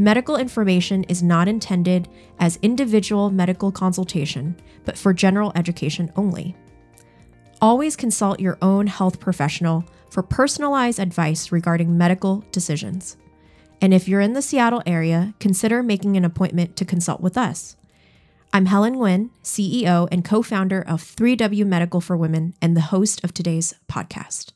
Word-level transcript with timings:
Medical 0.00 0.36
information 0.36 1.04
is 1.10 1.22
not 1.22 1.46
intended 1.46 2.08
as 2.38 2.58
individual 2.62 3.28
medical 3.28 3.70
consultation, 3.70 4.56
but 4.86 4.96
for 4.96 5.12
general 5.12 5.52
education 5.54 6.10
only. 6.16 6.56
Always 7.60 7.96
consult 7.96 8.40
your 8.40 8.56
own 8.62 8.86
health 8.86 9.20
professional 9.20 9.84
for 10.08 10.22
personalized 10.22 10.98
advice 10.98 11.52
regarding 11.52 11.98
medical 11.98 12.42
decisions. 12.50 13.18
And 13.82 13.92
if 13.92 14.08
you're 14.08 14.22
in 14.22 14.32
the 14.32 14.40
Seattle 14.40 14.82
area, 14.86 15.34
consider 15.38 15.82
making 15.82 16.16
an 16.16 16.24
appointment 16.24 16.76
to 16.76 16.86
consult 16.86 17.20
with 17.20 17.36
us. 17.36 17.76
I'm 18.54 18.64
Helen 18.64 18.94
Nguyen, 18.94 19.28
CEO 19.44 20.08
and 20.10 20.24
co 20.24 20.40
founder 20.40 20.80
of 20.80 21.02
3W 21.02 21.66
Medical 21.66 22.00
for 22.00 22.16
Women, 22.16 22.54
and 22.62 22.74
the 22.74 22.88
host 22.88 23.22
of 23.22 23.34
today's 23.34 23.74
podcast. 23.86 24.52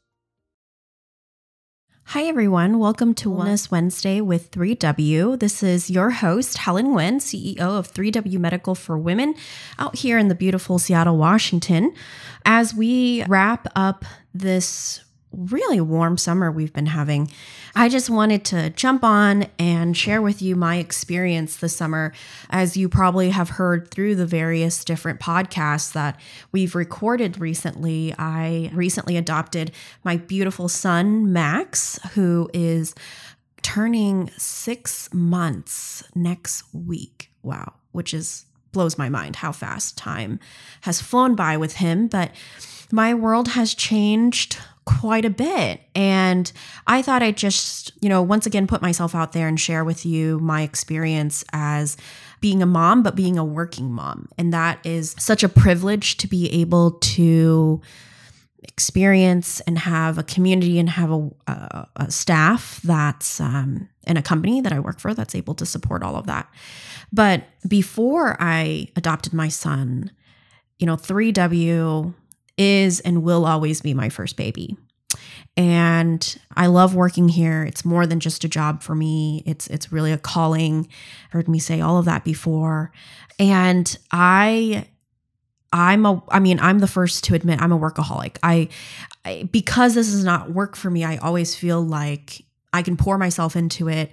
Hi, 2.08 2.24
everyone. 2.24 2.78
Welcome 2.78 3.14
to 3.14 3.30
Wellness 3.30 3.70
Wednesday 3.70 4.20
with 4.20 4.50
3W. 4.50 5.40
This 5.40 5.62
is 5.62 5.90
your 5.90 6.10
host, 6.10 6.58
Helen 6.58 6.88
Nguyen, 6.88 7.16
CEO 7.16 7.58
of 7.58 7.92
3W 7.92 8.38
Medical 8.38 8.74
for 8.74 8.96
Women, 8.96 9.34
out 9.78 9.96
here 9.96 10.18
in 10.18 10.28
the 10.28 10.34
beautiful 10.34 10.78
Seattle, 10.78 11.16
Washington. 11.16 11.92
As 12.44 12.74
we 12.74 13.24
wrap 13.24 13.66
up 13.74 14.04
this 14.34 15.02
really 15.36 15.80
warm 15.80 16.16
summer 16.16 16.50
we've 16.50 16.72
been 16.72 16.86
having. 16.86 17.30
I 17.74 17.88
just 17.88 18.08
wanted 18.08 18.44
to 18.46 18.70
jump 18.70 19.04
on 19.04 19.46
and 19.58 19.96
share 19.96 20.22
with 20.22 20.40
you 20.40 20.56
my 20.56 20.76
experience 20.76 21.56
this 21.56 21.76
summer. 21.76 22.12
As 22.50 22.76
you 22.76 22.88
probably 22.88 23.30
have 23.30 23.50
heard 23.50 23.90
through 23.90 24.14
the 24.14 24.26
various 24.26 24.84
different 24.84 25.20
podcasts 25.20 25.92
that 25.92 26.20
we've 26.52 26.74
recorded 26.74 27.40
recently, 27.40 28.14
I 28.18 28.70
recently 28.72 29.16
adopted 29.16 29.72
my 30.04 30.16
beautiful 30.16 30.68
son, 30.68 31.32
Max, 31.32 31.98
who 32.14 32.48
is 32.52 32.94
turning 33.62 34.30
six 34.36 35.12
months 35.12 36.04
next 36.14 36.62
week. 36.72 37.30
Wow, 37.42 37.74
which 37.92 38.14
is 38.14 38.46
blows 38.72 38.98
my 38.98 39.08
mind 39.08 39.36
how 39.36 39.52
fast 39.52 39.96
time 39.96 40.38
has 40.82 41.00
flown 41.00 41.34
by 41.34 41.56
with 41.56 41.76
him. 41.76 42.08
But 42.08 42.32
my 42.92 43.14
world 43.14 43.48
has 43.48 43.74
changed 43.74 44.58
quite 44.84 45.24
a 45.24 45.30
bit. 45.30 45.80
And 45.94 46.50
I 46.86 47.02
thought 47.02 47.22
I'd 47.22 47.36
just, 47.36 47.92
you 48.00 48.08
know, 48.08 48.22
once 48.22 48.46
again 48.46 48.66
put 48.66 48.82
myself 48.82 49.14
out 49.14 49.32
there 49.32 49.48
and 49.48 49.58
share 49.58 49.84
with 49.84 50.04
you 50.04 50.38
my 50.40 50.62
experience 50.62 51.44
as 51.52 51.96
being 52.40 52.62
a 52.62 52.66
mom, 52.66 53.02
but 53.02 53.16
being 53.16 53.38
a 53.38 53.44
working 53.44 53.90
mom. 53.90 54.28
And 54.36 54.52
that 54.52 54.84
is 54.84 55.14
such 55.18 55.42
a 55.42 55.48
privilege 55.48 56.16
to 56.18 56.26
be 56.26 56.50
able 56.60 56.92
to 56.92 57.80
experience 58.62 59.60
and 59.60 59.78
have 59.78 60.18
a 60.18 60.22
community 60.22 60.78
and 60.78 60.88
have 60.88 61.10
a, 61.10 61.30
a, 61.46 61.88
a 61.96 62.10
staff 62.10 62.80
that's 62.82 63.40
um, 63.40 63.88
in 64.06 64.16
a 64.16 64.22
company 64.22 64.60
that 64.60 64.72
I 64.72 64.80
work 64.80 65.00
for 65.00 65.14
that's 65.14 65.34
able 65.34 65.54
to 65.54 65.66
support 65.66 66.02
all 66.02 66.16
of 66.16 66.26
that. 66.26 66.52
But 67.12 67.44
before 67.68 68.36
I 68.40 68.88
adopted 68.96 69.32
my 69.32 69.48
son, 69.48 70.10
you 70.78 70.86
know, 70.86 70.96
3W 70.96 72.14
is 72.56 73.00
and 73.00 73.22
will 73.22 73.46
always 73.46 73.80
be 73.80 73.94
my 73.94 74.08
first 74.08 74.36
baby. 74.36 74.76
And 75.56 76.36
I 76.56 76.66
love 76.66 76.94
working 76.94 77.28
here. 77.28 77.62
It's 77.62 77.84
more 77.84 78.06
than 78.06 78.18
just 78.18 78.44
a 78.44 78.48
job 78.48 78.82
for 78.82 78.94
me. 78.94 79.42
It's 79.46 79.68
it's 79.68 79.92
really 79.92 80.10
a 80.10 80.18
calling. 80.18 80.88
Heard 81.30 81.48
me 81.48 81.60
say 81.60 81.80
all 81.80 81.98
of 81.98 82.06
that 82.06 82.24
before. 82.24 82.90
And 83.38 83.96
I 84.10 84.88
I'm 85.72 86.06
a 86.06 86.22
I 86.28 86.40
mean, 86.40 86.58
I'm 86.60 86.80
the 86.80 86.88
first 86.88 87.24
to 87.24 87.34
admit 87.34 87.62
I'm 87.62 87.72
a 87.72 87.78
workaholic. 87.78 88.38
I, 88.42 88.68
I 89.24 89.48
because 89.50 89.94
this 89.94 90.08
is 90.08 90.24
not 90.24 90.50
work 90.50 90.74
for 90.74 90.90
me, 90.90 91.04
I 91.04 91.18
always 91.18 91.54
feel 91.54 91.82
like 91.82 92.44
I 92.72 92.82
can 92.82 92.96
pour 92.96 93.18
myself 93.18 93.54
into 93.54 93.88
it 93.88 94.10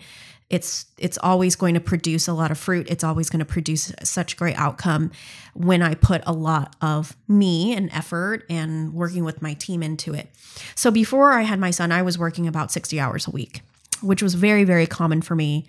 it's 0.52 0.86
it's 0.98 1.18
always 1.24 1.56
going 1.56 1.76
to 1.76 1.80
produce 1.80 2.28
a 2.28 2.34
lot 2.34 2.52
of 2.52 2.58
fruit. 2.58 2.88
It's 2.90 3.06
always 3.06 3.30
going 3.30 3.40
to 3.40 3.46
produce 3.46 3.94
such 4.04 4.36
great 4.36 4.58
outcome. 4.58 5.12
When 5.54 5.82
i 5.82 5.96
put 5.96 6.22
a 6.28 6.34
lot 6.34 6.76
of 6.82 7.16
me 7.28 7.74
and 7.74 7.90
effort 7.92 8.46
and 8.50 8.94
working 8.94 9.24
with 9.24 9.42
my 9.42 9.54
team 9.54 9.82
into 9.82 10.14
it. 10.14 10.30
So 10.76 10.92
before 10.92 11.32
i 11.32 11.42
had 11.42 11.60
my 11.60 11.72
son 11.72 11.92
i 11.92 12.02
was 12.02 12.18
working 12.18 12.48
about 12.48 12.72
60 12.72 13.00
hours 13.00 13.28
a 13.28 13.32
week 13.32 13.62
which 14.02 14.22
was 14.22 14.34
very 14.34 14.66
very 14.66 14.86
common 14.86 15.22
for 15.22 15.36
me. 15.36 15.66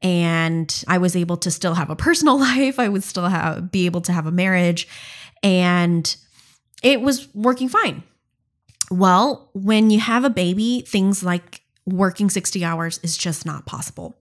And 0.00 0.84
i 0.86 0.96
was 0.98 1.16
able 1.16 1.36
to 1.38 1.50
still 1.50 1.74
have 1.74 1.90
a 1.90 1.96
personal 1.96 2.38
life. 2.48 2.78
I 2.78 2.88
would 2.88 3.02
still 3.02 3.28
have 3.28 3.72
be 3.72 3.86
able 3.86 4.00
to 4.02 4.12
have 4.12 4.26
a 4.26 4.32
marriage. 4.32 4.86
And 5.42 6.14
it 6.82 7.00
was 7.00 7.34
working 7.34 7.68
fine. 7.68 8.04
Well 8.92 9.50
when 9.54 9.90
you 9.90 9.98
have 9.98 10.24
a 10.24 10.30
baby 10.30 10.82
things 10.82 11.24
like 11.24 11.59
working 11.86 12.30
60 12.30 12.64
hours 12.64 12.98
is 13.02 13.16
just 13.16 13.46
not 13.46 13.66
possible. 13.66 14.18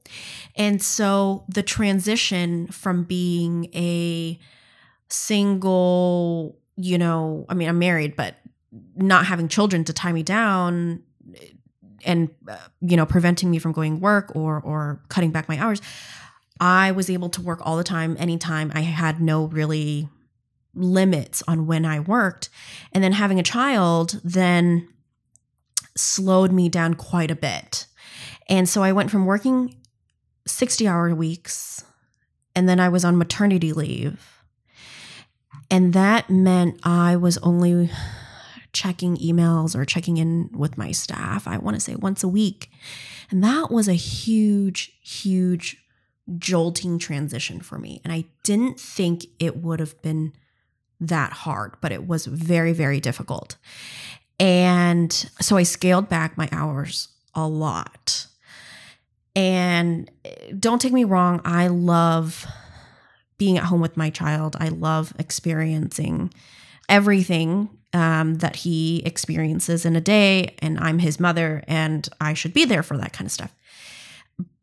And 0.56 0.82
so 0.82 1.46
the 1.48 1.64
transition 1.64 2.68
from 2.68 3.04
being 3.04 3.66
a 3.74 4.40
single, 5.10 6.58
you 6.76 6.98
know, 6.98 7.46
I 7.50 7.54
mean, 7.54 7.70
I'm 7.70 7.80
married, 7.80 8.16
but 8.16 8.36
not 8.96 9.26
having 9.26 9.48
children 9.48 9.84
to 9.86 9.94
tie 9.94 10.12
me 10.12 10.24
down 10.24 11.04
and 12.06 12.30
uh, 12.48 12.58
you 12.82 12.96
know 12.96 13.06
preventing 13.06 13.50
me 13.50 13.60
from 13.60 13.72
going 13.72 14.00
work 14.00 14.36
or 14.36 14.62
or 14.62 15.02
cutting 15.10 15.32
back 15.32 15.50
my 15.50 15.58
hours 15.60 15.82
i 16.60 16.92
was 16.92 17.10
able 17.10 17.30
to 17.30 17.42
work 17.42 17.60
all 17.64 17.78
the 17.78 17.84
time 17.84 18.16
anytime 18.20 18.72
i 18.74 18.82
had 18.82 19.20
no 19.22 19.46
really 19.46 20.08
limits 20.76 21.44
on 21.48 21.68
when 21.68 21.86
i 21.86 22.00
worked 22.00 22.50
and 22.94 23.04
then 23.04 23.12
having 23.12 23.40
a 23.40 23.44
child 23.44 24.22
then 24.24 24.88
slowed 26.00 26.52
me 26.52 26.70
down 26.70 26.94
quite 26.94 27.32
a 27.32 27.36
bit. 27.36 27.86
And 28.48 28.68
so 28.68 28.82
I 28.82 28.92
went 28.92 29.12
from 29.12 29.26
working 29.26 29.76
60 30.48 30.88
hour 30.88 31.14
weeks 31.14 31.84
and 32.56 32.68
then 32.68 32.80
I 32.80 32.90
was 32.90 33.06
on 33.06 33.18
maternity 33.18 33.74
leave. 33.74 34.42
And 35.72 35.94
that 35.94 36.30
meant 36.30 36.80
I 36.84 37.16
was 37.16 37.38
only 37.40 37.92
checking 38.74 39.18
emails 39.18 39.76
or 39.76 39.86
checking 39.86 40.18
in 40.18 40.50
with 40.54 40.78
my 40.78 40.92
staff, 40.92 41.48
I 41.48 41.58
want 41.58 41.76
to 41.76 41.80
say 41.80 41.96
once 41.96 42.24
a 42.24 42.28
week. 42.28 42.72
And 43.30 43.44
that 43.44 43.70
was 43.70 43.88
a 43.88 43.94
huge, 43.94 44.92
huge 45.04 45.78
jolting 46.38 47.00
transition 47.00 47.62
for 47.62 47.78
me. 47.78 48.02
And 48.04 48.12
I 48.14 48.26
didn't 48.44 48.80
think 48.80 49.26
it 49.40 49.58
would 49.58 49.80
have 49.80 50.02
been 50.02 50.34
that 51.00 51.32
hard, 51.32 51.76
but 51.82 51.92
it 51.92 52.08
was 52.08 52.26
very, 52.26 52.74
very 52.74 53.00
difficult. 53.00 53.58
And 54.40 55.12
so 55.42 55.58
I 55.58 55.64
scaled 55.64 56.10
back 56.10 56.38
my 56.38 56.48
hours 56.52 57.10
a 57.36 57.48
lot. 57.48 58.28
And 59.36 60.10
don't 60.60 60.82
take 60.82 60.94
me 60.94 61.04
wrong, 61.04 61.42
I 61.46 61.68
love 61.68 62.46
being 63.38 63.58
at 63.58 63.66
home 63.66 63.82
with 63.82 63.98
my 63.98 64.10
child. 64.10 64.56
I 64.60 64.70
love 64.70 65.14
experiencing 65.20 66.34
everything 66.88 67.70
um, 67.94 68.36
that 68.36 68.58
he 68.58 69.02
experiences 69.06 69.86
in 69.86 69.96
a 69.96 70.02
day, 70.02 70.56
and 70.60 70.80
I'm 70.80 71.00
his 71.00 71.20
mother, 71.20 71.64
and 71.68 72.08
I 72.22 72.34
should 72.34 72.54
be 72.54 72.66
there 72.66 72.84
for 72.84 72.98
that 72.98 73.14
kind 73.14 73.26
of 73.26 73.32
stuff. 73.32 73.56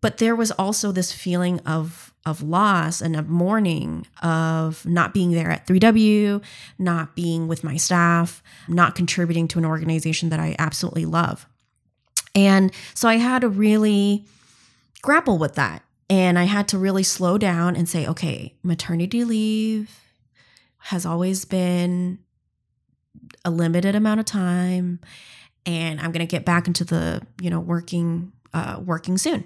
But 0.01 0.19
there 0.19 0.37
was 0.37 0.53
also 0.53 0.93
this 0.93 1.13
feeling 1.13 1.61
of 1.61 2.13
of 2.27 2.43
loss 2.43 3.01
and 3.01 3.17
of 3.17 3.29
mourning 3.29 4.07
of 4.23 4.85
not 4.85 5.15
being 5.15 5.31
there 5.31 5.51
at 5.51 5.67
3W, 5.67 6.43
not 6.79 7.15
being 7.15 7.49
with 7.49 7.65
my 7.65 7.77
staff, 7.77 8.43
not 8.69 8.95
contributing 8.95 9.49
to 9.49 9.59
an 9.59 9.65
organization 9.65 10.29
that 10.31 10.41
I 10.41 10.57
absolutely 10.59 11.07
love. 11.07 11.47
And 12.35 12.73
so 12.93 13.09
I 13.09 13.17
had 13.17 13.41
to 13.43 13.49
really 13.49 14.27
grapple 15.03 15.39
with 15.39 15.55
that. 15.55 15.83
And 16.11 16.39
I 16.39 16.45
had 16.45 16.69
to 16.69 16.79
really 16.79 17.03
slow 17.03 17.39
down 17.39 17.75
and 17.77 17.89
say, 17.89 18.07
okay, 18.07 18.55
maternity 18.63 19.25
leave 19.25 19.99
has 20.79 21.07
always 21.07 21.45
been 21.45 22.19
a 23.45 23.51
limited 23.51 23.95
amount 23.95 24.21
of 24.21 24.27
time 24.27 25.01
and 25.65 26.01
I'm 26.01 26.13
going 26.13 26.25
to 26.25 26.31
get 26.31 26.45
back 26.45 26.69
into 26.69 26.85
the, 26.85 27.23
you 27.41 27.51
know, 27.51 27.59
working 27.59 28.33
uh, 28.55 28.81
working 28.85 29.19
soon. 29.19 29.45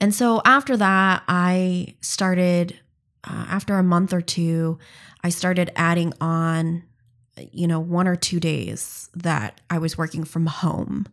And 0.00 0.14
so 0.14 0.40
after 0.44 0.76
that, 0.76 1.22
I 1.28 1.94
started, 2.00 2.78
uh, 3.24 3.46
after 3.48 3.78
a 3.78 3.82
month 3.82 4.12
or 4.12 4.20
two, 4.20 4.78
I 5.24 5.30
started 5.30 5.70
adding 5.76 6.12
on, 6.20 6.84
you 7.52 7.66
know, 7.66 7.80
one 7.80 8.06
or 8.06 8.16
two 8.16 8.40
days 8.40 9.10
that 9.14 9.60
I 9.70 9.78
was 9.78 9.98
working 9.98 10.24
from 10.24 10.46
home. 10.46 11.06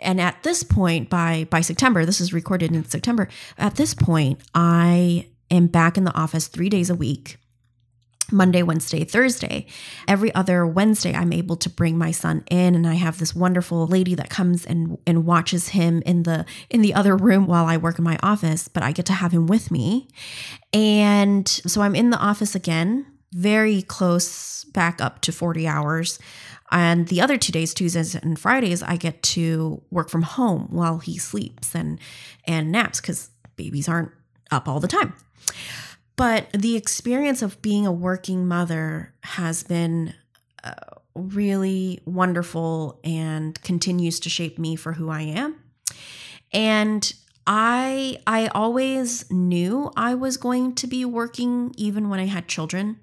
And 0.00 0.20
at 0.20 0.42
this 0.42 0.62
point, 0.62 1.08
by 1.08 1.46
by 1.50 1.62
September, 1.62 2.04
this 2.04 2.20
is 2.20 2.32
recorded 2.32 2.72
in 2.72 2.84
September. 2.84 3.28
At 3.56 3.76
this 3.76 3.94
point, 3.94 4.40
I 4.54 5.28
am 5.50 5.68
back 5.68 5.96
in 5.96 6.04
the 6.04 6.14
office 6.14 6.48
three 6.48 6.68
days 6.68 6.90
a 6.90 6.94
week. 6.94 7.38
Monday, 8.32 8.62
Wednesday, 8.62 9.04
Thursday. 9.04 9.66
Every 10.08 10.34
other 10.34 10.66
Wednesday, 10.66 11.14
I'm 11.14 11.32
able 11.32 11.56
to 11.56 11.70
bring 11.70 11.96
my 11.96 12.10
son 12.10 12.44
in, 12.50 12.74
and 12.74 12.86
I 12.86 12.94
have 12.94 13.18
this 13.18 13.34
wonderful 13.34 13.86
lady 13.86 14.14
that 14.14 14.30
comes 14.30 14.64
and 14.66 14.98
and 15.06 15.24
watches 15.24 15.68
him 15.68 16.02
in 16.04 16.24
the 16.24 16.44
in 16.70 16.82
the 16.82 16.94
other 16.94 17.16
room 17.16 17.46
while 17.46 17.66
I 17.66 17.76
work 17.76 17.98
in 17.98 18.04
my 18.04 18.18
office. 18.22 18.68
But 18.68 18.82
I 18.82 18.92
get 18.92 19.06
to 19.06 19.12
have 19.12 19.32
him 19.32 19.46
with 19.46 19.70
me, 19.70 20.08
and 20.72 21.48
so 21.48 21.82
I'm 21.82 21.94
in 21.94 22.10
the 22.10 22.18
office 22.18 22.54
again, 22.54 23.06
very 23.32 23.82
close 23.82 24.64
back 24.64 25.00
up 25.00 25.20
to 25.22 25.32
40 25.32 25.66
hours. 25.66 26.18
And 26.72 27.06
the 27.08 27.20
other 27.20 27.38
two 27.38 27.52
days, 27.52 27.72
Tuesdays 27.72 28.14
and 28.14 28.38
Fridays, 28.38 28.82
I 28.82 28.96
get 28.96 29.22
to 29.22 29.82
work 29.90 30.10
from 30.10 30.22
home 30.22 30.66
while 30.70 30.98
he 30.98 31.16
sleeps 31.18 31.74
and 31.74 32.00
and 32.44 32.72
naps 32.72 33.00
because 33.00 33.30
babies 33.56 33.88
aren't 33.88 34.10
up 34.50 34.68
all 34.68 34.80
the 34.80 34.88
time. 34.88 35.14
But 36.16 36.50
the 36.52 36.76
experience 36.76 37.42
of 37.42 37.60
being 37.60 37.86
a 37.86 37.92
working 37.92 38.48
mother 38.48 39.14
has 39.22 39.62
been 39.62 40.14
uh, 40.64 40.72
really 41.14 42.00
wonderful 42.06 43.00
and 43.04 43.60
continues 43.62 44.20
to 44.20 44.30
shape 44.30 44.58
me 44.58 44.76
for 44.76 44.94
who 44.94 45.10
I 45.10 45.22
am. 45.22 45.56
And 46.52 47.12
I 47.46 48.18
I 48.26 48.48
always 48.48 49.30
knew 49.30 49.90
I 49.96 50.14
was 50.14 50.36
going 50.36 50.74
to 50.76 50.86
be 50.86 51.04
working 51.04 51.72
even 51.76 52.08
when 52.08 52.18
I 52.18 52.26
had 52.26 52.48
children. 52.48 52.98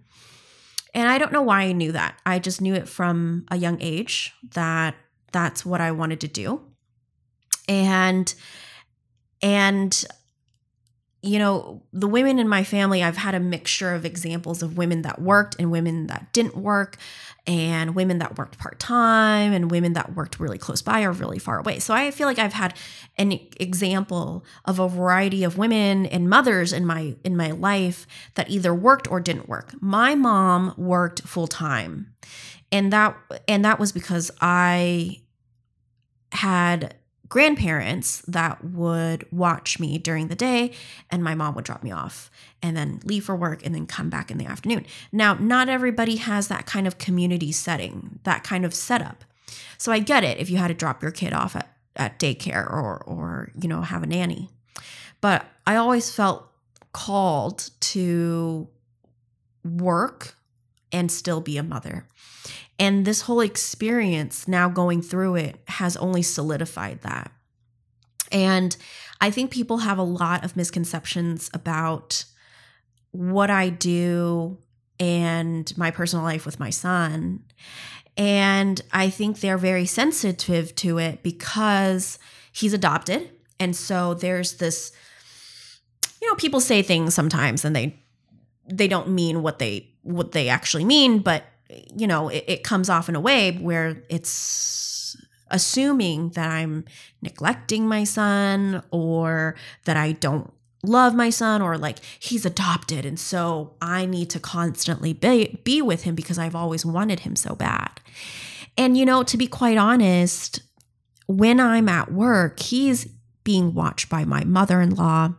And 0.94 1.08
I 1.08 1.18
don't 1.18 1.32
know 1.32 1.42
why 1.42 1.62
I 1.62 1.72
knew 1.72 1.92
that. 1.92 2.20
I 2.26 2.40
just 2.40 2.62
knew 2.62 2.74
it 2.74 2.88
from 2.88 3.46
a 3.50 3.58
young 3.58 3.78
age 3.82 4.34
that 4.54 4.96
that's 5.32 5.66
what 5.66 5.82
I 5.82 5.92
wanted 5.92 6.20
to 6.22 6.28
do. 6.28 6.62
And 7.68 8.34
and 9.42 10.06
you 11.26 11.40
know, 11.40 11.82
the 11.94 12.08
women 12.08 12.38
in 12.38 12.50
my 12.50 12.66
family, 12.66 13.02
I've 13.02 13.16
had 13.16 13.34
a 13.34 13.40
mixture 13.40 13.94
of 13.94 14.04
examples 14.04 14.62
of 14.62 14.78
women 14.78 15.04
that 15.04 15.22
worked 15.22 15.56
and 15.58 15.72
women 15.72 16.08
that 16.08 16.34
didn't 16.34 16.58
work, 16.58 16.98
and 17.48 17.96
women 17.96 18.20
that 18.20 18.38
worked 18.38 18.58
part 18.58 18.78
time, 18.78 19.54
and 19.54 19.72
women 19.72 19.94
that 19.94 20.16
worked 20.16 20.38
really 20.38 20.58
close 20.58 20.82
by 20.82 21.04
or 21.04 21.14
really 21.14 21.40
far 21.40 21.60
away. 21.60 21.80
So 21.80 21.94
I 21.94 22.12
feel 22.12 22.28
like 22.28 22.40
I've 22.40 22.52
had 22.52 22.74
an 23.18 23.40
example 23.58 24.44
of 24.66 24.80
a 24.80 24.90
variety 24.90 25.46
of 25.46 25.58
women 25.58 26.06
and 26.08 26.30
mothers 26.30 26.74
in 26.74 26.86
my 26.86 27.16
in 27.24 27.38
my 27.38 27.52
life 27.52 28.06
that 28.36 28.50
either 28.50 28.76
worked 28.76 29.10
or 29.10 29.22
didn't 29.22 29.48
work. 29.48 29.74
My 29.82 30.16
mom 30.16 30.74
worked 30.78 31.22
full 31.22 31.48
time, 31.48 32.14
and 32.70 32.92
that 32.92 33.16
and 33.48 33.64
that 33.64 33.80
was 33.80 33.94
because 33.94 34.30
I 34.42 35.22
had 36.34 36.96
grandparents 37.30 38.22
that 38.28 38.64
would 38.64 39.26
watch 39.32 39.80
me 39.80 39.98
during 39.98 40.28
the 40.28 40.36
day 40.36 40.72
and 41.10 41.24
my 41.24 41.34
mom 41.34 41.56
would 41.56 41.66
drop 41.66 41.84
me 41.84 41.92
off 41.92 42.30
and 42.62 42.76
then 42.76 43.00
leave 43.06 43.26
for 43.26 43.36
work 43.36 43.66
and 43.66 43.74
then 43.74 43.86
come 43.86 44.10
back 44.10 44.30
in 44.30 44.38
the 44.38 44.46
afternoon. 44.46 44.86
Now, 45.12 45.34
not 45.36 45.70
everybody 45.70 46.18
has 46.18 46.48
that 46.50 46.66
kind 46.66 46.86
of 46.86 46.98
community 46.98 47.52
setting, 47.52 48.20
that 48.24 48.44
kind 48.44 48.66
of 48.66 48.74
setup. 48.74 49.24
So 49.78 49.92
I 49.92 50.00
get 50.00 50.24
it 50.24 50.38
if 50.40 50.50
you 50.50 50.58
had 50.58 50.68
to 50.68 50.74
drop 50.74 51.02
your 51.02 51.12
kid 51.12 51.34
off 51.34 51.56
at, 51.56 51.76
at 51.96 52.20
daycare 52.20 52.66
or 52.66 53.04
or 53.06 53.52
you 53.60 53.68
know 53.68 53.82
have 53.82 54.04
a 54.04 54.08
nanny. 54.08 54.50
But 55.22 55.46
I 55.66 55.76
always 55.76 56.12
felt 56.12 56.50
called 56.92 57.70
to 57.80 58.68
work 59.64 60.36
and 60.92 61.12
still 61.12 61.42
be 61.42 61.58
a 61.58 61.64
mother. 61.64 62.08
And 62.80 63.06
this 63.06 63.22
whole 63.22 63.40
experience, 63.40 64.48
now 64.48 64.68
going 64.70 65.02
through 65.02 65.36
it, 65.36 65.62
has 65.68 65.96
only 65.98 66.22
solidified 66.22 67.02
that. 67.02 67.32
And 68.32 68.76
I 69.22 69.30
think 69.30 69.52
people 69.52 69.78
have 69.80 70.00
a 70.00 70.04
lot 70.04 70.44
of 70.44 70.58
misconceptions 70.58 71.50
about 71.54 72.26
what 73.12 73.50
I 73.50 73.70
do 73.70 74.58
and 75.00 75.72
my 75.78 75.92
personal 75.92 76.26
life 76.26 76.46
with 76.46 76.60
my 76.60 76.72
son. 76.72 77.44
And 78.18 78.82
I 78.92 79.10
think 79.10 79.40
they're 79.40 79.58
very 79.58 79.86
sensitive 79.86 80.76
to 80.78 80.98
it 80.98 81.24
because 81.24 82.20
he's 82.52 82.74
adopted. 82.74 83.30
And 83.60 83.76
so 83.76 84.14
there's 84.14 84.56
this, 84.56 84.92
you 86.22 86.28
know, 86.28 86.36
people 86.36 86.60
say 86.60 86.82
things 86.82 87.14
sometimes 87.14 87.64
and 87.66 87.76
they 87.76 88.00
they 88.66 88.88
don't 88.88 89.10
mean 89.10 89.42
what 89.42 89.60
they 89.60 89.90
what 90.04 90.32
they 90.32 90.50
actually 90.50 90.86
mean, 90.86 91.20
but 91.20 91.44
you 91.70 92.08
know, 92.08 92.30
it, 92.30 92.44
it 92.48 92.64
comes 92.64 92.90
off 92.90 93.10
in 93.10 93.16
a 93.16 93.20
way 93.20 93.52
where 93.52 94.04
it's 94.10 95.16
assuming 95.50 96.30
that 96.30 96.50
I'm 96.50 96.86
neglecting 97.22 97.88
my 97.88 98.04
son 98.04 98.84
or 98.92 99.56
that 99.86 99.98
I 99.98 100.14
don't 100.14 100.52
love 100.84 101.16
my 101.16 101.30
son 101.30 101.62
or 101.62 101.78
like 101.78 102.00
he's 102.20 102.46
adopted 102.46 103.06
and 103.06 103.18
so 103.18 103.74
I 103.82 104.06
need 104.06 104.30
to 104.32 104.40
constantly 104.40 105.14
be, 105.14 105.60
be 105.64 105.82
with 105.82 106.04
him 106.04 106.16
because 106.16 106.38
I've 106.38 106.56
always 106.56 106.86
wanted 106.86 107.22
him 107.22 107.36
so 107.36 107.56
bad. 107.56 108.02
And 108.78 108.98
you 108.98 109.06
know, 109.06 109.24
to 109.24 109.38
be 109.38 109.48
quite 109.48 109.78
honest, 109.78 110.62
when 111.28 111.60
I'm 111.60 111.88
at 111.88 112.12
work, 112.12 112.60
he's 112.60 113.06
being 113.44 113.74
watched 113.74 114.10
by 114.10 114.26
my 114.26 114.44
mother-in-law 114.44 115.34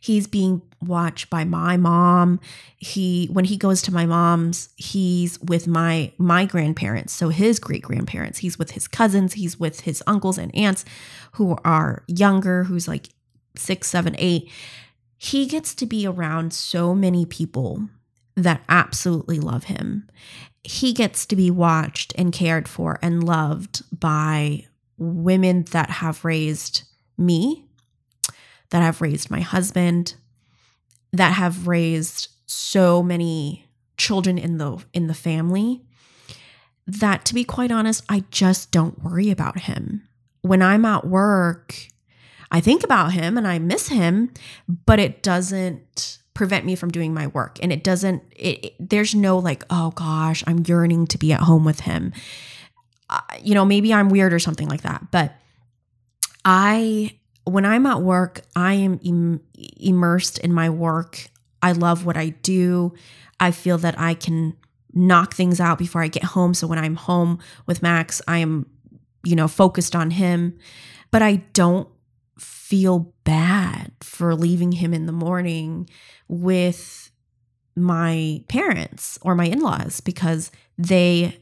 he's 0.00 0.26
being 0.26 0.62
watched 0.80 1.30
by 1.30 1.44
my 1.44 1.76
mom. 1.76 2.40
He 2.76 3.28
when 3.32 3.44
he 3.44 3.56
goes 3.56 3.82
to 3.82 3.92
my 3.92 4.06
mom's 4.06 4.70
he's 4.76 5.38
with 5.40 5.66
my 5.66 6.12
my 6.18 6.44
grandparents. 6.46 7.12
So 7.12 7.28
his 7.28 7.58
great 7.58 7.82
grandparents 7.82 8.38
he's 8.38 8.58
with 8.58 8.72
his 8.72 8.88
cousins 8.88 9.34
he's 9.34 9.58
with 9.58 9.80
his 9.80 10.02
uncles 10.06 10.38
and 10.38 10.54
aunts 10.54 10.84
who 11.32 11.56
are 11.64 12.02
younger 12.06 12.64
who's 12.64 12.88
like 12.88 13.08
six 13.56 13.88
seven 13.88 14.14
eight. 14.18 14.50
He 15.18 15.46
gets 15.46 15.74
to 15.76 15.86
be 15.86 16.06
around 16.06 16.52
so 16.52 16.94
many 16.94 17.26
people 17.26 17.88
that 18.36 18.62
absolutely 18.68 19.38
love 19.38 19.64
him. 19.64 20.08
He 20.62 20.92
gets 20.92 21.26
to 21.26 21.36
be 21.36 21.50
watched 21.50 22.14
and 22.16 22.32
cared 22.32 22.68
for 22.68 22.98
and 23.02 23.22
loved 23.22 23.82
by 23.98 24.66
women 24.96 25.64
that 25.72 25.90
have 25.90 26.24
raised 26.24 26.82
me 27.18 27.66
that 28.70 28.82
have 28.82 29.00
raised 29.00 29.30
my 29.30 29.40
husband, 29.40 30.14
that 31.12 31.34
have 31.34 31.66
raised 31.66 32.28
so 32.46 33.02
many 33.02 33.66
children 33.96 34.38
in 34.38 34.58
the 34.58 34.82
in 34.92 35.06
the 35.06 35.14
family 35.14 35.82
that 36.86 37.24
to 37.26 37.34
be 37.34 37.44
quite 37.44 37.70
honest, 37.70 38.04
I 38.08 38.24
just 38.30 38.70
don't 38.70 39.02
worry 39.02 39.30
about 39.30 39.60
him. 39.60 40.08
When 40.42 40.62
I'm 40.62 40.84
at 40.84 41.06
work, 41.06 41.88
I 42.50 42.60
think 42.60 42.82
about 42.82 43.12
him 43.12 43.38
and 43.38 43.46
I 43.46 43.58
miss 43.58 43.88
him, 43.88 44.32
but 44.86 44.98
it 44.98 45.22
doesn't 45.22 46.18
prevent 46.34 46.64
me 46.64 46.74
from 46.74 46.90
doing 46.90 47.12
my 47.12 47.26
work 47.26 47.58
and 47.62 47.72
it 47.72 47.84
doesn't 47.84 48.22
it, 48.34 48.64
it, 48.64 48.74
there's 48.78 49.14
no 49.14 49.36
like 49.36 49.62
oh 49.68 49.90
gosh 49.90 50.42
i'm 50.46 50.64
yearning 50.66 51.06
to 51.06 51.18
be 51.18 51.32
at 51.34 51.40
home 51.40 51.66
with 51.66 51.80
him 51.80 52.14
uh, 53.10 53.20
you 53.42 53.52
know 53.52 53.64
maybe 53.64 53.92
i'm 53.92 54.08
weird 54.08 54.32
or 54.32 54.38
something 54.38 54.66
like 54.66 54.80
that 54.80 55.10
but 55.10 55.34
i 56.44 57.14
when 57.50 57.64
I'm 57.64 57.86
at 57.86 58.02
work, 58.02 58.42
I 58.56 58.74
am 58.74 58.98
Im- 59.02 59.40
immersed 59.78 60.38
in 60.38 60.52
my 60.52 60.70
work. 60.70 61.28
I 61.62 61.72
love 61.72 62.04
what 62.04 62.16
I 62.16 62.30
do. 62.30 62.94
I 63.38 63.50
feel 63.50 63.78
that 63.78 63.98
I 63.98 64.14
can 64.14 64.56
knock 64.92 65.34
things 65.34 65.60
out 65.60 65.78
before 65.78 66.02
I 66.02 66.08
get 66.08 66.24
home. 66.24 66.54
So 66.54 66.66
when 66.66 66.78
I'm 66.78 66.96
home 66.96 67.38
with 67.66 67.82
Max, 67.82 68.20
I 68.26 68.38
am, 68.38 68.66
you 69.24 69.36
know, 69.36 69.48
focused 69.48 69.94
on 69.94 70.10
him. 70.10 70.58
But 71.10 71.22
I 71.22 71.36
don't 71.52 71.88
feel 72.38 73.12
bad 73.24 73.92
for 74.00 74.34
leaving 74.34 74.72
him 74.72 74.94
in 74.94 75.06
the 75.06 75.12
morning 75.12 75.88
with 76.28 77.10
my 77.76 78.42
parents 78.48 79.18
or 79.22 79.34
my 79.34 79.46
in 79.46 79.60
laws 79.60 80.00
because 80.00 80.50
they 80.78 81.39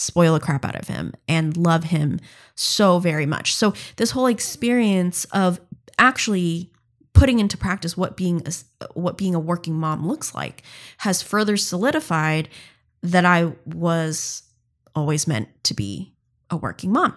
spoil 0.00 0.34
the 0.34 0.40
crap 0.40 0.64
out 0.64 0.76
of 0.76 0.88
him 0.88 1.12
and 1.28 1.56
love 1.56 1.84
him 1.84 2.18
so 2.54 2.98
very 2.98 3.26
much. 3.26 3.54
So 3.54 3.74
this 3.96 4.10
whole 4.10 4.26
experience 4.26 5.24
of 5.26 5.60
actually 5.98 6.72
putting 7.12 7.38
into 7.38 7.58
practice 7.58 7.96
what 7.96 8.16
being 8.16 8.42
a, 8.46 8.52
what 8.94 9.18
being 9.18 9.34
a 9.34 9.40
working 9.40 9.74
mom 9.74 10.06
looks 10.06 10.34
like 10.34 10.62
has 10.98 11.22
further 11.22 11.56
solidified 11.56 12.48
that 13.02 13.24
I 13.24 13.52
was 13.66 14.42
always 14.94 15.26
meant 15.26 15.48
to 15.64 15.74
be 15.74 16.14
a 16.48 16.56
working 16.56 16.92
mom. 16.92 17.14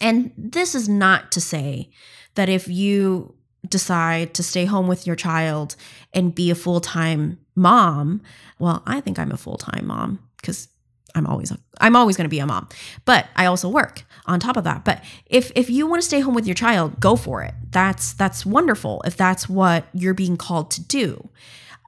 And 0.00 0.32
this 0.36 0.74
is 0.74 0.88
not 0.88 1.32
to 1.32 1.40
say 1.40 1.90
that 2.34 2.48
if 2.48 2.68
you 2.68 3.34
decide 3.66 4.34
to 4.34 4.42
stay 4.42 4.66
home 4.66 4.86
with 4.86 5.06
your 5.06 5.16
child 5.16 5.76
and 6.12 6.34
be 6.34 6.50
a 6.50 6.54
full-time 6.54 7.38
mom, 7.54 8.20
well, 8.58 8.82
I 8.86 9.00
think 9.00 9.18
I'm 9.18 9.32
a 9.32 9.36
full-time 9.36 9.86
mom 9.86 10.20
because 10.36 10.68
I'm 11.16 11.26
always 11.26 11.52
I'm 11.80 11.96
always 11.96 12.16
going 12.16 12.26
to 12.26 12.30
be 12.30 12.38
a 12.38 12.46
mom. 12.46 12.68
But 13.04 13.26
I 13.34 13.46
also 13.46 13.68
work 13.68 14.04
on 14.26 14.38
top 14.38 14.56
of 14.56 14.64
that. 14.64 14.84
But 14.84 15.02
if 15.24 15.50
if 15.56 15.70
you 15.70 15.86
want 15.86 16.02
to 16.02 16.06
stay 16.06 16.20
home 16.20 16.34
with 16.34 16.46
your 16.46 16.54
child, 16.54 17.00
go 17.00 17.16
for 17.16 17.42
it. 17.42 17.54
That's 17.70 18.12
that's 18.12 18.46
wonderful 18.46 19.02
if 19.06 19.16
that's 19.16 19.48
what 19.48 19.86
you're 19.92 20.14
being 20.14 20.36
called 20.36 20.70
to 20.72 20.82
do. 20.82 21.28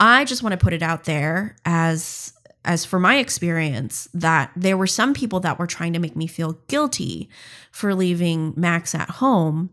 I 0.00 0.24
just 0.24 0.42
want 0.42 0.52
to 0.52 0.56
put 0.56 0.72
it 0.72 0.82
out 0.82 1.04
there 1.04 1.56
as 1.64 2.32
as 2.64 2.84
for 2.84 2.98
my 2.98 3.18
experience 3.18 4.08
that 4.12 4.50
there 4.56 4.76
were 4.76 4.86
some 4.86 5.14
people 5.14 5.40
that 5.40 5.58
were 5.58 5.66
trying 5.66 5.92
to 5.92 5.98
make 5.98 6.16
me 6.16 6.26
feel 6.26 6.58
guilty 6.68 7.28
for 7.70 7.94
leaving 7.94 8.52
Max 8.56 8.94
at 8.94 9.08
home 9.08 9.70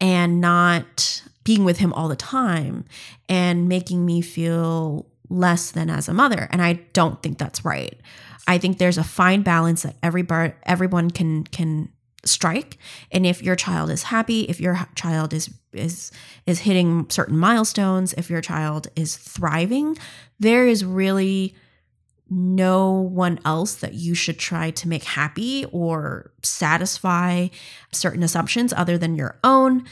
and 0.00 0.40
not 0.40 1.22
being 1.44 1.64
with 1.64 1.78
him 1.78 1.92
all 1.94 2.08
the 2.08 2.16
time 2.16 2.84
and 3.28 3.68
making 3.68 4.04
me 4.04 4.20
feel 4.20 5.06
less 5.30 5.70
than 5.70 5.90
as 5.90 6.08
a 6.08 6.14
mother 6.14 6.48
and 6.50 6.62
I 6.62 6.74
don't 6.92 7.22
think 7.22 7.38
that's 7.38 7.64
right. 7.64 7.98
I 8.46 8.56
think 8.56 8.78
there's 8.78 8.98
a 8.98 9.04
fine 9.04 9.42
balance 9.42 9.82
that 9.82 9.96
everybody 10.02 10.54
everyone 10.64 11.10
can 11.10 11.44
can 11.44 11.90
strike 12.24 12.78
and 13.12 13.26
if 13.26 13.42
your 13.42 13.54
child 13.56 13.90
is 13.90 14.04
happy 14.04 14.42
if 14.42 14.60
your 14.60 14.86
child 14.94 15.32
is 15.32 15.50
is 15.72 16.10
is 16.46 16.60
hitting 16.60 17.06
certain 17.08 17.38
milestones 17.38 18.12
if 18.14 18.28
your 18.28 18.40
child 18.40 18.88
is 18.96 19.16
thriving 19.16 19.96
there 20.40 20.66
is 20.66 20.84
really 20.84 21.54
no 22.30 22.92
one 22.92 23.38
else 23.44 23.76
that 23.76 23.94
you 23.94 24.14
should 24.14 24.38
try 24.38 24.70
to 24.70 24.88
make 24.88 25.04
happy 25.04 25.64
or 25.66 26.32
satisfy 26.42 27.48
certain 27.92 28.22
assumptions 28.22 28.72
other 28.72 28.98
than 28.98 29.14
your 29.14 29.38
own 29.44 29.84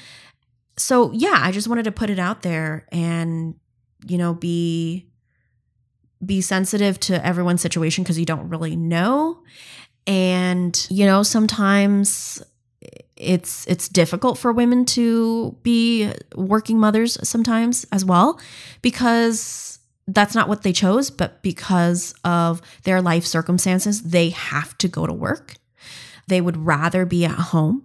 so 0.77 1.13
yeah 1.13 1.39
i 1.41 1.53
just 1.53 1.69
wanted 1.69 1.85
to 1.85 1.93
put 1.93 2.11
it 2.11 2.19
out 2.19 2.43
there 2.43 2.87
and 2.91 3.55
you 4.07 4.19
know 4.19 4.35
be 4.35 5.07
be 6.27 6.41
sensitive 6.41 6.99
to 7.01 7.25
everyone's 7.25 7.63
situation 7.63 8.05
because 8.05 8.19
you 8.19 8.27
don't 8.27 8.49
really 8.49 8.77
know. 8.77 9.43
And 10.07 10.87
you 10.91 11.07
know 11.07 11.23
sometimes 11.23 12.43
it's 13.17 13.67
it's 13.67 13.89
difficult 13.89 14.39
for 14.39 14.53
women 14.53 14.85
to 14.85 15.57
be 15.63 16.13
working 16.35 16.79
mothers 16.79 17.17
sometimes 17.27 17.87
as 17.91 18.05
well 18.05 18.39
because 18.83 19.79
that's 20.07 20.35
not 20.35 20.49
what 20.49 20.63
they 20.63 20.73
chose 20.73 21.11
but 21.11 21.43
because 21.43 22.15
of 22.25 22.61
their 22.85 23.01
life 23.01 23.25
circumstances 23.25 24.03
they 24.03 24.31
have 24.31 24.77
to 24.79 24.89
go 24.89 25.07
to 25.07 25.13
work. 25.13 25.55
They 26.29 26.41
would 26.41 26.57
rather 26.57 27.07
be 27.07 27.25
at 27.25 27.33
home. 27.33 27.85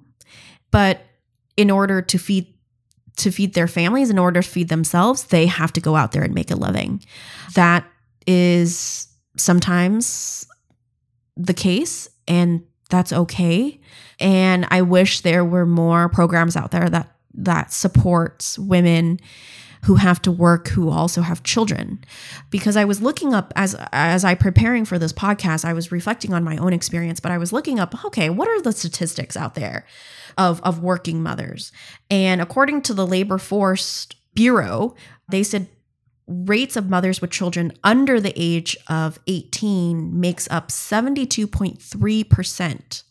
But 0.69 1.01
in 1.57 1.71
order 1.71 2.01
to 2.01 2.17
feed 2.17 2.53
to 3.17 3.31
feed 3.31 3.53
their 3.53 3.67
families 3.67 4.09
in 4.09 4.17
order 4.17 4.41
to 4.41 4.47
feed 4.47 4.69
themselves 4.69 5.25
they 5.25 5.45
have 5.45 5.73
to 5.73 5.81
go 5.81 5.95
out 5.95 6.11
there 6.11 6.23
and 6.23 6.33
make 6.33 6.51
a 6.51 6.55
living. 6.55 7.03
That 7.55 7.85
is 8.27 9.07
sometimes 9.37 10.47
the 11.37 11.53
case 11.53 12.07
and 12.27 12.63
that's 12.89 13.13
okay. 13.13 13.79
And 14.19 14.67
I 14.69 14.81
wish 14.81 15.21
there 15.21 15.45
were 15.45 15.65
more 15.65 16.09
programs 16.09 16.55
out 16.55 16.71
there 16.71 16.89
that 16.89 17.15
that 17.33 17.71
supports 17.71 18.59
women 18.59 19.19
who 19.83 19.95
have 19.95 20.21
to 20.21 20.31
work 20.31 20.67
who 20.69 20.89
also 20.89 21.21
have 21.21 21.43
children 21.43 22.03
because 22.49 22.75
i 22.75 22.85
was 22.85 23.01
looking 23.01 23.33
up 23.33 23.53
as 23.55 23.75
as 23.91 24.23
i 24.23 24.35
preparing 24.35 24.85
for 24.85 24.99
this 24.99 25.13
podcast 25.13 25.65
i 25.65 25.73
was 25.73 25.91
reflecting 25.91 26.33
on 26.33 26.43
my 26.43 26.57
own 26.57 26.73
experience 26.73 27.19
but 27.19 27.31
i 27.31 27.37
was 27.37 27.53
looking 27.53 27.79
up 27.79 28.03
okay 28.05 28.29
what 28.29 28.47
are 28.47 28.61
the 28.61 28.71
statistics 28.71 29.35
out 29.35 29.55
there 29.55 29.85
of 30.37 30.61
of 30.61 30.83
working 30.83 31.23
mothers 31.23 31.71
and 32.09 32.41
according 32.41 32.81
to 32.81 32.93
the 32.93 33.07
labor 33.07 33.37
force 33.37 34.07
bureau 34.35 34.93
they 35.29 35.41
said 35.41 35.67
rates 36.27 36.75
of 36.75 36.89
mothers 36.89 37.21
with 37.21 37.31
children 37.31 37.71
under 37.83 38.19
the 38.19 38.33
age 38.35 38.75
of 38.87 39.19
18 39.27 40.19
makes 40.19 40.49
up 40.49 40.69
72.3% 40.69 43.03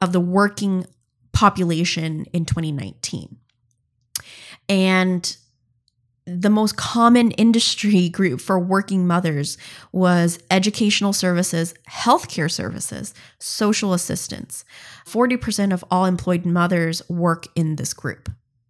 of 0.00 0.12
the 0.12 0.20
working 0.20 0.86
population 1.32 2.26
in 2.32 2.44
2019. 2.44 3.36
And 4.68 5.36
the 6.26 6.50
most 6.50 6.76
common 6.76 7.30
industry 7.32 8.08
group 8.08 8.40
for 8.40 8.58
working 8.58 9.06
mothers 9.06 9.56
was 9.92 10.38
educational 10.50 11.12
services, 11.12 11.74
healthcare 11.88 12.50
services, 12.50 13.14
social 13.38 13.92
assistance. 13.92 14.64
40% 15.06 15.72
of 15.72 15.84
all 15.90 16.04
employed 16.04 16.44
mothers 16.44 17.08
work 17.08 17.46
in 17.54 17.76
this 17.76 17.94
group. 17.94 18.28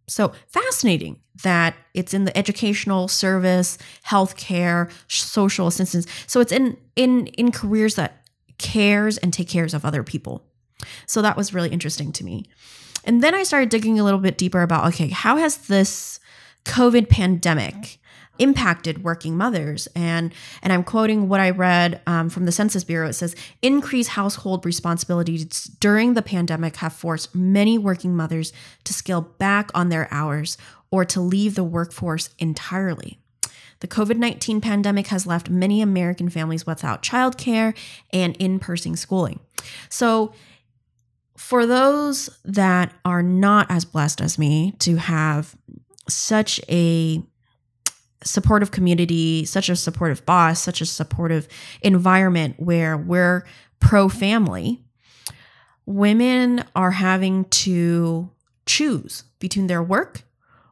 So 0.08 0.32
fascinating 0.46 1.20
that 1.42 1.75
it's 1.94 2.14
in 2.14 2.25
the 2.25 2.36
educational 2.36 3.08
service, 3.08 3.76
healthcare, 4.06 4.90
social 5.08 5.66
assistance. 5.66 6.06
So 6.26 6.40
it's 6.40 6.52
in 6.52 6.76
in 6.94 7.26
in 7.28 7.50
careers 7.52 7.96
that 7.96 8.22
cares 8.58 9.18
and 9.18 9.32
take 9.32 9.48
cares 9.48 9.75
of 9.75 9.84
other 9.84 10.02
people. 10.02 10.44
So 11.06 11.22
that 11.22 11.36
was 11.36 11.52
really 11.52 11.70
interesting 11.70 12.12
to 12.12 12.25
me. 12.25 12.44
And 13.04 13.22
then 13.22 13.34
I 13.34 13.42
started 13.42 13.68
digging 13.68 13.98
a 13.98 14.04
little 14.04 14.20
bit 14.20 14.38
deeper 14.38 14.62
about 14.62 14.86
okay, 14.86 15.08
how 15.08 15.36
has 15.36 15.58
this 15.58 16.20
COVID 16.64 17.08
pandemic 17.08 17.75
mm-hmm. 17.75 18.05
Impacted 18.38 19.02
working 19.02 19.36
mothers. 19.36 19.88
And 19.94 20.32
and 20.62 20.72
I'm 20.72 20.84
quoting 20.84 21.28
what 21.28 21.40
I 21.40 21.50
read 21.50 22.00
um, 22.06 22.28
from 22.28 22.44
the 22.44 22.52
Census 22.52 22.84
Bureau. 22.84 23.08
It 23.08 23.14
says 23.14 23.36
increased 23.62 24.10
household 24.10 24.64
responsibilities 24.64 25.64
during 25.80 26.14
the 26.14 26.22
pandemic 26.22 26.76
have 26.76 26.92
forced 26.92 27.34
many 27.34 27.78
working 27.78 28.14
mothers 28.14 28.52
to 28.84 28.92
scale 28.92 29.20
back 29.20 29.70
on 29.74 29.88
their 29.88 30.08
hours 30.10 30.56
or 30.90 31.04
to 31.04 31.20
leave 31.20 31.54
the 31.54 31.64
workforce 31.64 32.30
entirely. 32.38 33.18
The 33.80 33.88
COVID 33.88 34.16
19 34.16 34.60
pandemic 34.60 35.08
has 35.08 35.26
left 35.26 35.50
many 35.50 35.82
American 35.82 36.30
families 36.30 36.66
without 36.66 37.02
childcare 37.02 37.76
and 38.12 38.36
in 38.36 38.58
person 38.58 38.96
schooling. 38.96 39.40
So, 39.88 40.32
for 41.36 41.66
those 41.66 42.30
that 42.44 42.94
are 43.04 43.22
not 43.22 43.66
as 43.70 43.84
blessed 43.84 44.22
as 44.22 44.38
me 44.38 44.72
to 44.78 44.96
have 44.96 45.54
such 46.08 46.60
a 46.68 47.22
supportive 48.25 48.70
community, 48.70 49.44
such 49.44 49.68
a 49.68 49.76
supportive 49.76 50.25
boss, 50.26 50.61
such 50.61 50.80
a 50.80 50.87
supportive 50.87 51.49
environment 51.82 52.56
where 52.58 52.96
we're 52.96 53.46
pro 53.80 54.08
family, 54.08 54.82
women 55.85 56.64
are 56.75 56.92
having 56.92 57.44
to 57.46 58.30
choose 58.66 59.25
between 59.38 59.66
their 59.66 59.82
work 59.82 60.23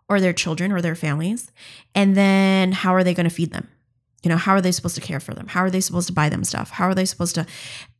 or 0.09 0.21
their 0.21 0.33
children 0.33 0.73
or 0.73 0.81
their 0.81 0.95
families. 0.95 1.53
And 1.95 2.17
then 2.17 2.73
how 2.73 2.95
are 2.95 3.05
they 3.05 3.15
going 3.15 3.29
to 3.29 3.35
feed 3.35 3.53
them? 3.53 3.69
You 4.23 4.31
know, 4.31 4.37
how 4.37 4.53
are 4.55 4.61
they 4.61 4.73
supposed 4.73 4.95
to 4.95 5.01
care 5.01 5.21
for 5.21 5.35
them? 5.35 5.49
How 5.49 5.61
are 5.61 5.71
they 5.71 5.81
supposed 5.81 6.07
to 6.09 6.13
buy 6.15 6.29
them 6.29 6.45
stuff? 6.45 6.71
How 6.71 6.87
are 6.87 6.95
they 6.95 7.05
supposed 7.05 7.35
to 7.35 7.47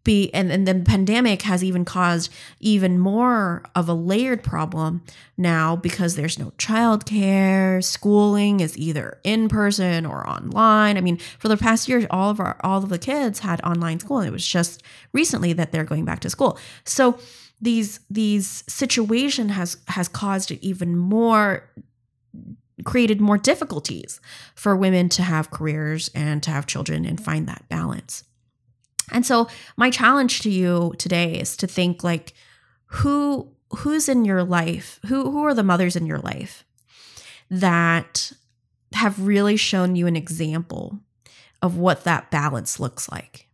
be 0.05 0.33
and, 0.35 0.53
and 0.53 0.69
the 0.69 0.75
pandemic 0.75 1.43
has 1.43 1.65
even 1.65 1.85
caused 1.85 2.31
even 2.61 2.99
more 2.99 3.63
of 3.75 3.89
a 3.89 3.95
layered 3.95 4.45
problem 4.45 5.03
now 5.37 5.75
because 5.75 6.15
there's 6.15 6.39
no 6.39 6.53
childcare 6.59 7.83
schooling 7.83 8.61
is 8.61 8.77
either 8.79 9.19
in 9.25 9.49
person 9.49 10.07
or 10.07 10.29
online. 10.29 10.97
I 10.97 11.01
mean 11.01 11.19
for 11.39 11.49
the 11.49 11.57
past 11.57 11.89
year 11.89 12.07
all 12.11 12.31
of 12.31 12.39
our 12.39 12.59
all 12.63 12.83
of 12.83 12.91
the 12.91 12.99
kids 12.99 13.41
had 13.41 13.63
online 13.63 13.99
school. 14.01 14.19
And 14.19 14.29
it 14.29 14.33
was 14.33 14.47
just 14.47 14.83
recently 15.13 15.53
that 15.55 15.73
they're 15.73 15.85
going 15.85 16.05
back 16.05 16.21
to 16.21 16.31
school. 16.31 16.59
So 16.85 17.19
these 17.61 18.01
these 18.11 18.63
situation 18.69 19.49
has 19.49 19.79
has 19.89 20.09
caused 20.09 20.53
even 20.53 20.97
more 20.97 21.71
created 22.85 23.21
more 23.21 23.39
difficulties 23.39 24.21
for 24.55 24.77
women 24.77 25.09
to 25.09 25.23
have 25.23 25.51
careers 25.51 26.11
and 26.15 26.43
to 26.43 26.51
have 26.51 26.67
children 26.67 27.05
and 27.05 27.23
find 27.23 27.49
that 27.49 27.65
balance 27.69 28.25
and 29.11 29.25
so 29.25 29.49
my 29.77 29.91
challenge 29.91 30.41
to 30.41 30.51
you 30.51 30.95
today 30.99 31.39
is 31.39 31.57
to 31.59 31.67
think 31.67 32.05
like 32.05 32.33
who 32.87 33.51
who's 33.79 34.09
in 34.09 34.25
your 34.25 34.45
life? 34.45 35.01
Who 35.07 35.31
who 35.31 35.45
are 35.45 35.55
the 35.55 35.63
mothers 35.63 35.97
in 35.97 36.07
your 36.07 36.19
life 36.19 36.65
that 37.51 38.33
have 38.93 39.27
really 39.27 39.57
shown 39.57 39.97
you 39.97 40.07
an 40.07 40.17
example 40.17 41.01
of 41.61 41.77
what 41.77 42.05
that 42.05 42.31
balance 42.31 42.79
looks 42.79 43.11
like? 43.11 43.49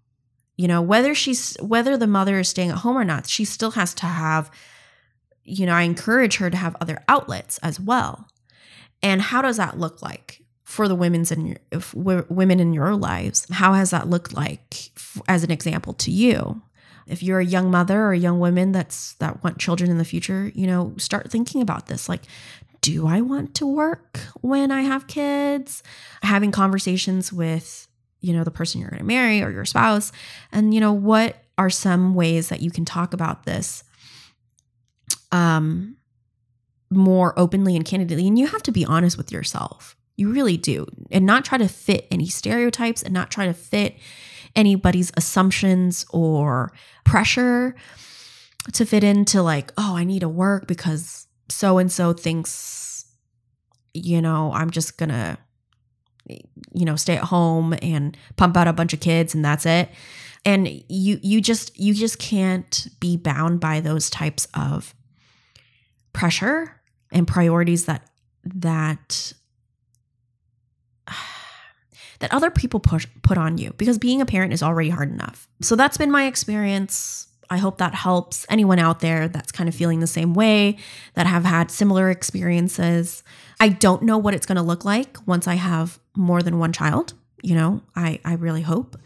You 0.57 0.69
know, 0.69 0.83
whether 0.83 1.15
she's 1.15 1.57
whether 1.61 1.97
the 1.97 2.07
mother 2.07 2.41
is 2.41 2.49
staying 2.49 2.71
at 2.71 2.79
home 2.79 2.97
or 2.97 3.05
not, 3.05 3.27
she 3.27 3.45
still 3.45 3.73
has 3.73 3.95
to 3.95 4.07
have 4.07 4.51
you 5.43 5.67
know, 5.67 5.75
I 5.75 5.83
encourage 5.83 6.37
her 6.37 6.51
to 6.51 6.57
have 6.57 6.77
other 6.81 7.03
outlets 7.09 7.59
as 7.59 7.81
well. 7.81 8.29
And 9.03 9.21
how 9.21 9.43
does 9.43 9.57
that 9.57 9.79
look 9.79 10.03
like? 10.03 10.43
For 10.71 10.87
the 10.87 10.95
women's 10.95 11.33
in 11.33 11.59
your, 11.73 12.27
women 12.29 12.61
in 12.61 12.73
your 12.73 12.95
lives 12.95 13.45
how 13.51 13.73
has 13.73 13.91
that 13.91 14.09
looked 14.09 14.33
like 14.33 14.93
as 15.27 15.43
an 15.43 15.51
example 15.51 15.93
to 15.95 16.13
you? 16.13 16.63
If 17.09 17.25
you're 17.25 17.41
a 17.41 17.45
young 17.45 17.73
mother 17.73 18.01
or 18.01 18.13
a 18.13 18.19
young 18.19 18.39
woman 18.39 18.71
that's 18.71 19.15
that 19.15 19.43
want 19.43 19.59
children 19.59 19.91
in 19.91 19.99
the 19.99 20.05
future 20.05 20.53
you 20.55 20.69
know 20.69 20.95
start 20.97 21.29
thinking 21.29 21.61
about 21.61 21.87
this. 21.89 22.09
Like 22.09 22.23
do 22.83 23.07
i 23.07 23.21
want 23.21 23.55
to 23.57 23.67
work 23.67 24.21
when 24.43 24.71
i 24.71 24.83
have 24.83 25.09
kids? 25.09 25.83
Having 26.23 26.53
conversations 26.53 27.33
with 27.33 27.89
you 28.21 28.33
know 28.33 28.45
the 28.45 28.53
person 28.53 28.81
you're 28.81 28.91
going 28.91 29.01
to 29.01 29.05
marry 29.05 29.43
or 29.43 29.51
your 29.51 29.65
spouse. 29.65 30.13
And 30.53 30.73
you 30.73 30.81
know 30.81 30.93
what 30.93 31.43
are 31.59 31.69
some 31.69 32.15
ways 32.15 32.49
that 32.49 32.63
you 32.63 32.71
can 32.71 32.85
talk 32.85 33.13
about 33.13 33.45
this 33.45 33.83
um 35.33 35.97
more 36.91 37.37
openly 37.37 37.75
and 37.75 37.85
candidly? 37.85 38.29
And 38.29 38.39
you 38.39 38.47
have 38.47 38.63
to 38.63 38.73
be 38.73 38.85
honest 38.85 39.19
with 39.19 39.33
yourself 39.33 39.97
you 40.21 40.31
really 40.31 40.59
do. 40.59 40.87
And 41.11 41.25
not 41.25 41.45
try 41.45 41.59
to 41.59 41.67
fit 41.67 42.07
any 42.11 42.27
stereotypes 42.27 43.03
and 43.03 43.15
not 43.15 43.31
try 43.31 43.47
to 43.47 43.55
fit 43.55 43.97
anybody's 44.55 45.11
assumptions 45.17 46.05
or 46.11 46.73
pressure 47.05 47.75
to 48.73 48.85
fit 48.85 49.03
into 49.03 49.43
like, 49.43 49.73
oh, 49.79 49.97
I 49.97 50.05
need 50.05 50.21
to 50.21 50.29
work 50.29 50.67
because 50.67 51.27
so 51.49 51.79
and 51.79 51.91
so 51.91 52.13
thinks, 52.13 53.07
you 53.95 54.21
know, 54.21 54.53
I'm 54.53 54.71
just 54.71 54.99
gonna 54.99 55.39
you 56.73 56.85
know, 56.85 56.95
stay 56.95 57.17
at 57.17 57.25
home 57.25 57.75
and 57.83 58.17
pump 58.37 58.57
out 58.57 58.69
a 58.69 58.73
bunch 58.73 58.93
of 58.93 59.01
kids 59.01 59.35
and 59.35 59.45
that's 59.45 59.67
it. 59.67 59.89
And 60.45 60.69
you 60.89 61.19
you 61.23 61.41
just 61.41 61.79
you 61.79 61.93
just 61.93 62.19
can't 62.19 62.89
be 63.01 63.17
bound 63.17 63.59
by 63.59 63.81
those 63.81 64.09
types 64.11 64.47
of 64.55 64.95
pressure 66.13 66.81
and 67.11 67.27
priorities 67.27 67.87
that 67.87 68.09
that 68.45 69.33
that 72.21 72.33
other 72.33 72.51
people 72.51 72.81
push 72.81 73.07
put 73.23 73.37
on 73.37 73.59
you 73.59 73.75
because 73.77 73.99
being 73.99 74.21
a 74.21 74.27
parent 74.27 74.53
is 74.53 74.63
already 74.63 74.91
hard 74.91 75.11
enough. 75.11 75.49
So 75.61 75.75
that's 75.75 75.97
been 75.97 76.11
my 76.11 76.27
experience. 76.27 77.27
I 77.51 77.57
hope 77.57 77.79
that 77.79 77.95
helps 77.95 78.47
anyone 78.49 78.79
out 78.79 79.01
there 79.01 79.27
that's 79.27 79.51
kind 79.51 79.69
of 79.69 79.75
feeling 79.75 79.99
the 79.99 80.07
same 80.07 80.35
way, 80.35 80.79
that 81.15 81.27
have 81.27 81.45
had 81.45 81.71
similar 81.71 82.09
experiences. 82.09 83.25
I 83.59 83.71
don't 83.71 84.03
know 84.03 84.19
what 84.19 84.35
it's 84.35 84.47
going 84.47 84.57
to 84.57 84.63
look 84.63 84.85
like 84.85 85.17
once 85.27 85.49
I 85.49 85.55
have 85.55 85.99
more 86.15 86.43
than 86.43 86.61
one 86.61 86.73
child. 86.73 87.15
You 87.43 87.57
know, 87.57 87.83
I, 87.97 88.21
I 88.25 88.35
really 88.35 88.63
hope 88.63 88.97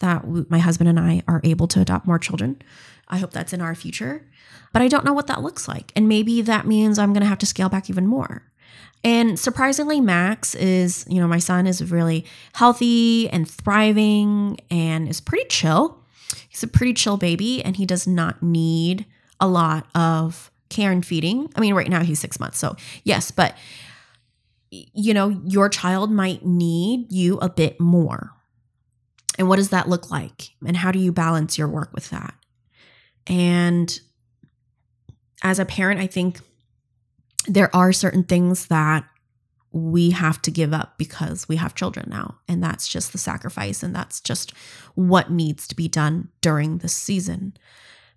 that 0.00 0.26
my 0.50 0.58
husband 0.58 0.90
and 0.90 1.00
I 1.00 1.22
are 1.26 1.40
able 1.44 1.66
to 1.68 1.80
adopt 1.80 2.06
more 2.06 2.18
children. 2.18 2.60
I 3.08 3.18
hope 3.18 3.30
that's 3.30 3.52
in 3.52 3.60
our 3.60 3.74
future, 3.74 4.26
but 4.72 4.82
I 4.82 4.88
don't 4.88 5.04
know 5.04 5.12
what 5.12 5.28
that 5.28 5.42
looks 5.42 5.68
like. 5.68 5.92
And 5.94 6.08
maybe 6.08 6.42
that 6.42 6.66
means 6.66 6.98
I'm 6.98 7.12
going 7.12 7.22
to 7.22 7.28
have 7.28 7.38
to 7.38 7.46
scale 7.46 7.68
back 7.68 7.88
even 7.88 8.06
more. 8.06 8.42
And 9.02 9.38
surprisingly, 9.38 10.00
Max 10.00 10.54
is, 10.54 11.04
you 11.08 11.20
know, 11.20 11.28
my 11.28 11.38
son 11.38 11.66
is 11.66 11.90
really 11.90 12.24
healthy 12.54 13.28
and 13.28 13.48
thriving 13.48 14.58
and 14.70 15.08
is 15.08 15.20
pretty 15.20 15.44
chill. 15.48 16.02
He's 16.48 16.62
a 16.62 16.68
pretty 16.68 16.94
chill 16.94 17.18
baby 17.18 17.62
and 17.62 17.76
he 17.76 17.84
does 17.84 18.06
not 18.06 18.42
need 18.42 19.04
a 19.40 19.46
lot 19.46 19.86
of 19.94 20.50
care 20.70 20.90
and 20.90 21.04
feeding. 21.04 21.50
I 21.54 21.60
mean, 21.60 21.74
right 21.74 21.88
now 21.88 22.02
he's 22.02 22.18
six 22.18 22.40
months. 22.40 22.58
So, 22.58 22.76
yes, 23.02 23.30
but, 23.30 23.54
you 24.70 25.12
know, 25.12 25.28
your 25.44 25.68
child 25.68 26.10
might 26.10 26.44
need 26.44 27.12
you 27.12 27.38
a 27.38 27.50
bit 27.50 27.78
more. 27.78 28.30
And 29.38 29.48
what 29.48 29.56
does 29.56 29.68
that 29.70 29.88
look 29.88 30.10
like? 30.10 30.50
And 30.66 30.76
how 30.76 30.92
do 30.92 30.98
you 30.98 31.12
balance 31.12 31.58
your 31.58 31.68
work 31.68 31.92
with 31.92 32.08
that? 32.10 32.34
And 33.26 34.00
as 35.42 35.58
a 35.58 35.64
parent, 35.64 36.00
I 36.00 36.06
think 36.06 36.40
there 37.46 37.74
are 37.74 37.92
certain 37.92 38.24
things 38.24 38.66
that 38.66 39.04
we 39.74 40.10
have 40.10 40.40
to 40.42 40.52
give 40.52 40.72
up 40.72 40.96
because 40.98 41.48
we 41.48 41.56
have 41.56 41.74
children 41.74 42.08
now. 42.08 42.38
And 42.46 42.62
that's 42.62 42.86
just 42.86 43.10
the 43.10 43.18
sacrifice. 43.18 43.82
And 43.82 43.94
that's 43.94 44.20
just 44.20 44.52
what 44.94 45.32
needs 45.32 45.66
to 45.66 45.74
be 45.74 45.88
done 45.88 46.28
during 46.40 46.78
the 46.78 46.88
season. 46.88 47.54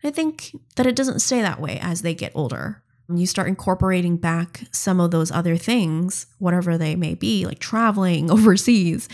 I 0.03 0.11
think 0.11 0.55
that 0.75 0.85
it 0.85 0.95
doesn't 0.95 1.19
stay 1.19 1.41
that 1.41 1.59
way 1.59 1.79
as 1.81 2.03
they 2.03 2.13
get 2.13 2.31
older. 2.35 2.83
When 3.07 3.17
you 3.17 3.25
start 3.25 3.47
incorporating 3.47 4.17
back 4.17 4.65
some 4.71 4.99
of 4.99 5.09
those 5.09 5.31
other 5.31 5.57
things, 5.57 6.27
whatever 6.37 6.77
they 6.77 6.95
may 6.95 7.15
be, 7.15 7.45
like 7.45 7.59
traveling 7.59 8.29
overseas 8.31 9.09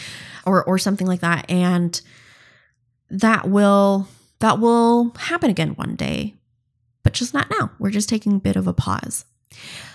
or 0.46 0.66
or 0.66 0.78
something 0.78 1.08
like 1.08 1.22
that. 1.22 1.50
And 1.50 2.00
that 3.10 3.48
will 3.48 4.08
that 4.40 4.60
will 4.60 5.14
happen 5.18 5.50
again 5.50 5.70
one 5.76 5.96
day, 5.96 6.36
but 7.04 7.14
just 7.14 7.34
not 7.34 7.50
now. 7.52 7.72
We're 7.80 7.92
just 7.92 8.10
taking 8.10 8.36
a 8.36 8.40
bit 8.40 8.58
of 8.58 8.68
a 8.68 8.74
pause. 8.74 9.24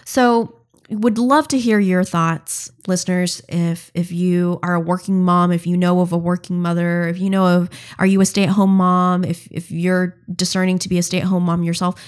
So, 0.04 0.54
would 0.90 1.18
love 1.18 1.48
to 1.48 1.58
hear 1.58 1.78
your 1.78 2.02
thoughts, 2.02 2.70
listeners. 2.86 3.42
If 3.48 3.90
if 3.94 4.10
you 4.10 4.58
are 4.62 4.74
a 4.74 4.80
working 4.80 5.22
mom, 5.22 5.52
if 5.52 5.66
you 5.66 5.76
know 5.76 6.00
of 6.00 6.12
a 6.12 6.18
working 6.18 6.62
mother, 6.62 7.08
if 7.08 7.18
you 7.18 7.28
know 7.28 7.46
of 7.46 7.68
are 7.98 8.06
you 8.06 8.20
a 8.22 8.26
stay-at-home 8.26 8.74
mom, 8.74 9.22
if 9.24 9.46
if 9.50 9.70
you're 9.70 10.16
discerning 10.34 10.78
to 10.78 10.88
be 10.88 10.98
a 10.98 11.02
stay-at-home 11.02 11.44
mom 11.44 11.62
yourself, 11.62 12.02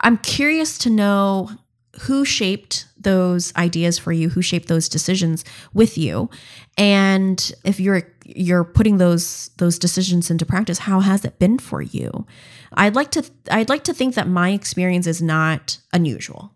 I'm 0.00 0.16
curious 0.18 0.78
to 0.78 0.90
know 0.90 1.50
who 2.00 2.24
shaped 2.24 2.86
those 2.98 3.54
ideas 3.56 3.98
for 3.98 4.10
you, 4.10 4.30
who 4.30 4.42
shaped 4.42 4.68
those 4.68 4.88
decisions 4.88 5.44
with 5.74 5.98
you. 5.98 6.30
And 6.78 7.52
if 7.64 7.78
you're 7.78 8.02
you're 8.24 8.64
putting 8.64 8.96
those 8.96 9.50
those 9.58 9.78
decisions 9.78 10.30
into 10.30 10.46
practice, 10.46 10.78
how 10.78 11.00
has 11.00 11.26
it 11.26 11.38
been 11.38 11.58
for 11.58 11.82
you? 11.82 12.26
I'd 12.72 12.94
like 12.94 13.10
to 13.12 13.24
I'd 13.50 13.68
like 13.68 13.84
to 13.84 13.94
think 13.94 14.14
that 14.14 14.28
my 14.28 14.50
experience 14.50 15.06
is 15.06 15.20
not 15.20 15.78
unusual. 15.92 16.53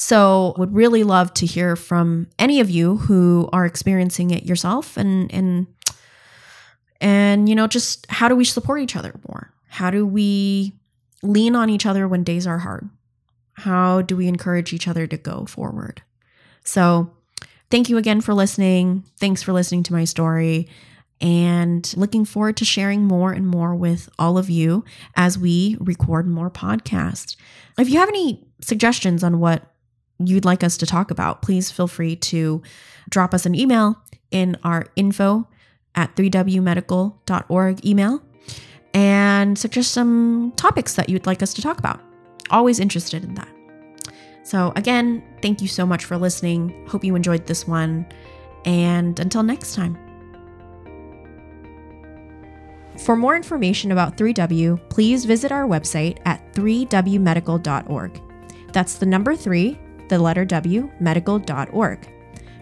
So, 0.00 0.54
would 0.56 0.72
really 0.72 1.02
love 1.02 1.34
to 1.34 1.46
hear 1.46 1.74
from 1.74 2.28
any 2.38 2.60
of 2.60 2.70
you 2.70 2.98
who 2.98 3.48
are 3.52 3.66
experiencing 3.66 4.30
it 4.30 4.44
yourself 4.44 4.96
and 4.96 5.32
and 5.34 5.66
and 7.00 7.48
you 7.48 7.56
know, 7.56 7.66
just 7.66 8.06
how 8.08 8.28
do 8.28 8.36
we 8.36 8.44
support 8.44 8.80
each 8.80 8.94
other 8.94 9.12
more? 9.26 9.52
How 9.66 9.90
do 9.90 10.06
we 10.06 10.74
lean 11.22 11.56
on 11.56 11.68
each 11.68 11.84
other 11.84 12.06
when 12.06 12.22
days 12.22 12.46
are 12.46 12.58
hard? 12.58 12.88
How 13.54 14.02
do 14.02 14.16
we 14.16 14.28
encourage 14.28 14.72
each 14.72 14.86
other 14.86 15.08
to 15.08 15.16
go 15.16 15.46
forward? 15.46 16.02
So, 16.62 17.10
thank 17.68 17.88
you 17.88 17.98
again 17.98 18.20
for 18.20 18.34
listening. 18.34 19.04
Thanks 19.18 19.42
for 19.42 19.52
listening 19.52 19.82
to 19.84 19.92
my 19.92 20.04
story 20.04 20.68
and 21.20 21.92
looking 21.96 22.24
forward 22.24 22.56
to 22.58 22.64
sharing 22.64 23.04
more 23.04 23.32
and 23.32 23.48
more 23.48 23.74
with 23.74 24.08
all 24.16 24.38
of 24.38 24.48
you 24.48 24.84
as 25.16 25.36
we 25.36 25.76
record 25.80 26.28
more 26.28 26.52
podcasts. 26.52 27.34
If 27.76 27.90
you 27.90 27.98
have 27.98 28.08
any 28.08 28.46
suggestions 28.60 29.24
on 29.24 29.40
what 29.40 29.74
you'd 30.18 30.44
like 30.44 30.64
us 30.64 30.76
to 30.78 30.86
talk 30.86 31.10
about, 31.10 31.42
please 31.42 31.70
feel 31.70 31.88
free 31.88 32.16
to 32.16 32.62
drop 33.08 33.34
us 33.34 33.46
an 33.46 33.54
email 33.54 34.02
in 34.30 34.56
our 34.64 34.86
info 34.96 35.46
at 35.94 36.14
3wmedical.org 36.16 37.86
email 37.86 38.22
and 38.94 39.58
suggest 39.58 39.92
some 39.92 40.52
topics 40.56 40.94
that 40.94 41.08
you'd 41.08 41.26
like 41.26 41.42
us 41.42 41.54
to 41.54 41.62
talk 41.62 41.78
about. 41.78 42.00
Always 42.50 42.80
interested 42.80 43.24
in 43.24 43.34
that. 43.34 43.48
So, 44.42 44.72
again, 44.76 45.22
thank 45.42 45.60
you 45.60 45.68
so 45.68 45.84
much 45.84 46.04
for 46.06 46.16
listening. 46.16 46.86
Hope 46.88 47.04
you 47.04 47.14
enjoyed 47.14 47.46
this 47.46 47.66
one. 47.66 48.06
And 48.64 49.20
until 49.20 49.42
next 49.42 49.74
time. 49.74 49.98
For 52.98 53.14
more 53.14 53.36
information 53.36 53.92
about 53.92 54.16
3W, 54.16 54.88
please 54.88 55.24
visit 55.24 55.52
our 55.52 55.66
website 55.66 56.18
at 56.24 56.52
3wmedical.org. 56.54 58.22
That's 58.72 58.94
the 58.94 59.06
number 59.06 59.36
3 59.36 59.78
the 60.08 60.18
letter 60.18 60.44
W, 60.44 60.90
medical.org. 61.00 62.08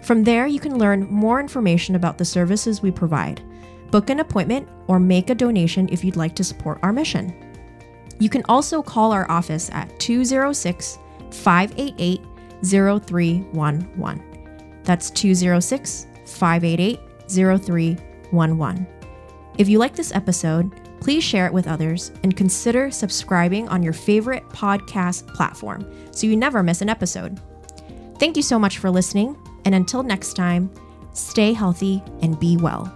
From 0.02 0.22
there, 0.22 0.46
you 0.46 0.60
can 0.60 0.78
learn 0.78 1.10
more 1.10 1.40
information 1.40 1.96
about 1.96 2.18
the 2.18 2.24
services 2.24 2.82
we 2.82 2.90
provide, 2.90 3.42
book 3.90 4.10
an 4.10 4.20
appointment, 4.20 4.68
or 4.86 5.00
make 5.00 5.30
a 5.30 5.34
donation 5.34 5.88
if 5.90 6.04
you'd 6.04 6.16
like 6.16 6.34
to 6.36 6.44
support 6.44 6.78
our 6.82 6.92
mission. 6.92 7.34
You 8.18 8.28
can 8.28 8.44
also 8.48 8.82
call 8.82 9.12
our 9.12 9.30
office 9.30 9.70
at 9.72 9.98
206 9.98 10.98
588 11.30 12.20
0311. 12.64 14.80
That's 14.84 15.10
206 15.10 16.06
588 16.24 17.00
0311. 17.28 18.86
If 19.58 19.68
you 19.68 19.78
like 19.78 19.96
this 19.96 20.14
episode, 20.14 20.85
please 21.00 21.22
share 21.22 21.46
it 21.46 21.52
with 21.52 21.68
others 21.68 22.10
and 22.22 22.36
consider 22.36 22.90
subscribing 22.90 23.68
on 23.68 23.82
your 23.82 23.92
favorite 23.92 24.48
podcast 24.50 25.26
platform 25.28 25.86
so 26.10 26.26
you 26.26 26.36
never 26.36 26.62
miss 26.62 26.82
an 26.82 26.88
episode. 26.88 27.40
Thank 28.18 28.36
you 28.36 28.42
so 28.42 28.58
much 28.58 28.78
for 28.78 28.90
listening, 28.90 29.36
and 29.64 29.74
until 29.74 30.02
next 30.02 30.34
time, 30.34 30.70
stay 31.12 31.52
healthy 31.52 32.02
and 32.22 32.38
be 32.40 32.56
well. 32.56 32.95